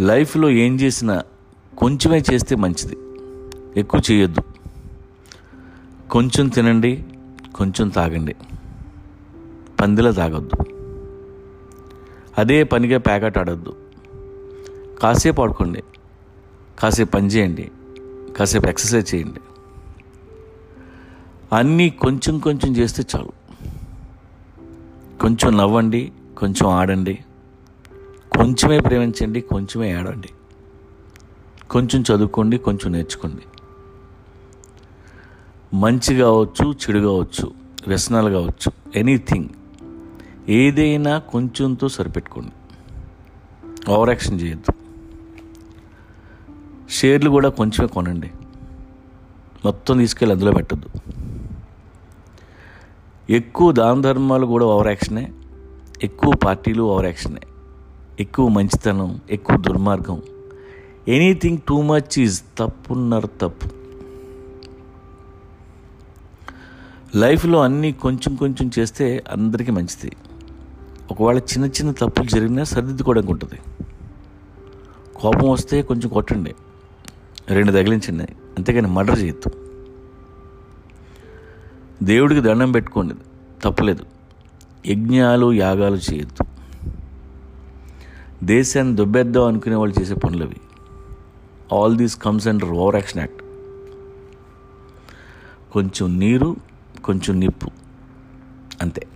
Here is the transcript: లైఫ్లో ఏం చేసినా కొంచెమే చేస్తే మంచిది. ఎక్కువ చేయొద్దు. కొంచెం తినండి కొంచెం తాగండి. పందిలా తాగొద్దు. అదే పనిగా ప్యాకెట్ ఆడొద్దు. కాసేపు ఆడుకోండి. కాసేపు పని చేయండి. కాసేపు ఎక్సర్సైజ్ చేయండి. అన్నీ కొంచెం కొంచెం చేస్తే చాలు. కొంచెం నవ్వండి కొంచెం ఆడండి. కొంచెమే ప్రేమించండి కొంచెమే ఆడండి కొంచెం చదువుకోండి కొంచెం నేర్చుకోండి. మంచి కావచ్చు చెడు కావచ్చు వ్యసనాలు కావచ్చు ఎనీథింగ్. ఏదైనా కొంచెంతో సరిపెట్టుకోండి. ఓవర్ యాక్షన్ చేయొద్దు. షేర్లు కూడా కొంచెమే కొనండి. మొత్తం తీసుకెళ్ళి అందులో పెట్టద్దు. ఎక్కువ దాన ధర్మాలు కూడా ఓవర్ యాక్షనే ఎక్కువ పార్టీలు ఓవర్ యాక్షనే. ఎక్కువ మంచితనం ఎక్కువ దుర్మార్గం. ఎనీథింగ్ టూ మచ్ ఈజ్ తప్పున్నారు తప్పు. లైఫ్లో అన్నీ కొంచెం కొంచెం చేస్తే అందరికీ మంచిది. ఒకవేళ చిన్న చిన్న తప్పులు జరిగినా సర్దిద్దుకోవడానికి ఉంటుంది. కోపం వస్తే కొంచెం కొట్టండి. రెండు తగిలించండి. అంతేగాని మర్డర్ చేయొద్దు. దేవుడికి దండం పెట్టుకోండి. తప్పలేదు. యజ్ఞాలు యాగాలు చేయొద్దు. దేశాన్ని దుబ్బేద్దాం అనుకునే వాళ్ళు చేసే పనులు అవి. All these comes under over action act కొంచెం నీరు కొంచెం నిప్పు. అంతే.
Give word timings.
లైఫ్లో 0.00 0.50
ఏం 0.50 0.80
చేసినా 0.80 1.22
కొంచెమే 1.78 2.22
చేస్తే 2.32 2.56
మంచిది. 2.56 2.96
ఎక్కువ 3.76 4.00
చేయొద్దు. 4.10 4.42
కొంచెం 6.10 6.48
తినండి 6.48 7.04
కొంచెం 7.54 7.88
తాగండి. 7.88 8.36
పందిలా 9.80 10.10
తాగొద్దు. 10.10 10.64
అదే 12.38 12.64
పనిగా 12.64 12.98
ప్యాకెట్ 12.98 13.38
ఆడొద్దు. 13.38 13.76
కాసేపు 15.02 15.42
ఆడుకోండి. 15.42 15.82
కాసేపు 16.78 17.10
పని 17.10 17.26
చేయండి. 17.26 17.70
కాసేపు 18.36 18.66
ఎక్సర్సైజ్ 18.66 19.14
చేయండి. 19.14 19.40
అన్నీ 21.52 21.90
కొంచెం 21.90 22.38
కొంచెం 22.38 22.76
చేస్తే 22.76 23.04
చాలు. 23.16 23.32
కొంచెం 25.18 25.56
నవ్వండి 25.56 26.12
కొంచెం 26.36 26.70
ఆడండి. 26.70 27.18
కొంచెమే 28.36 28.80
ప్రేమించండి 28.80 29.40
కొంచెమే 29.40 29.92
ఆడండి 29.92 30.28
కొంచెం 31.70 32.00
చదువుకోండి 32.00 32.58
కొంచెం 32.58 32.92
నేర్చుకోండి. 32.92 33.42
మంచి 35.76 36.18
కావచ్చు 36.18 36.72
చెడు 36.72 36.98
కావచ్చు 36.98 37.52
వ్యసనాలు 37.88 38.30
కావచ్చు 38.30 38.72
ఎనీథింగ్. 38.96 39.48
ఏదైనా 40.48 41.18
కొంచెంతో 41.18 41.88
సరిపెట్టుకోండి. 41.88 42.52
ఓవర్ 43.90 44.08
యాక్షన్ 44.08 44.40
చేయొద్దు. 44.40 44.72
షేర్లు 46.90 47.30
కూడా 47.30 47.48
కొంచెమే 47.48 47.86
కొనండి. 47.86 48.30
మొత్తం 49.64 49.98
తీసుకెళ్ళి 49.98 50.34
అందులో 50.34 50.52
పెట్టద్దు. 50.52 50.88
ఎక్కువ 53.30 53.72
దాన 53.72 54.00
ధర్మాలు 54.00 54.46
కూడా 54.46 54.66
ఓవర్ 54.66 54.88
యాక్షనే 54.88 55.32
ఎక్కువ 56.02 56.32
పార్టీలు 56.44 56.82
ఓవర్ 56.82 57.06
యాక్షనే. 57.06 57.40
ఎక్కువ 58.20 58.48
మంచితనం 58.48 59.20
ఎక్కువ 59.30 59.56
దుర్మార్గం. 59.56 60.22
ఎనీథింగ్ 61.08 61.58
టూ 61.68 61.82
మచ్ 61.82 62.18
ఈజ్ 62.18 62.42
తప్పున్నారు 62.58 63.26
తప్పు. 63.26 63.68
లైఫ్లో 67.16 67.62
అన్నీ 67.62 67.92
కొంచెం 67.92 68.36
కొంచెం 68.36 68.70
చేస్తే 68.78 69.24
అందరికీ 69.32 69.70
మంచిది. 69.70 70.16
ఒకవేళ 71.10 71.38
చిన్న 71.38 71.64
చిన్న 71.64 71.90
తప్పులు 71.90 72.26
జరిగినా 72.26 72.64
సర్దిద్దుకోవడానికి 72.64 73.32
ఉంటుంది. 73.32 73.58
కోపం 75.16 75.50
వస్తే 75.50 75.82
కొంచెం 75.82 76.08
కొట్టండి. 76.08 76.54
రెండు 77.48 77.72
తగిలించండి. 77.72 78.22
అంతేగాని 78.22 78.86
మర్డర్ 78.86 79.20
చేయొద్దు. 79.20 79.68
దేవుడికి 82.02 82.40
దండం 82.40 82.72
పెట్టుకోండి. 82.72 83.14
తప్పలేదు. 83.64 84.04
యజ్ఞాలు 84.86 85.52
యాగాలు 85.52 85.96
చేయొద్దు. 85.96 86.49
దేశాన్ని 88.44 88.96
దుబ్బేద్దాం 88.96 89.44
అనుకునే 89.44 89.74
వాళ్ళు 89.74 90.00
చేసే 90.00 90.14
పనులు 90.14 90.44
అవి. 90.44 90.56
All 91.72 91.96
these 91.96 92.16
comes 92.16 92.48
under 92.48 92.68
over 92.68 92.96
action 92.96 93.18
act 93.18 93.42
కొంచెం 95.72 96.18
నీరు 96.18 96.56
కొంచెం 97.04 97.40
నిప్పు. 97.40 97.70
అంతే. 98.82 99.06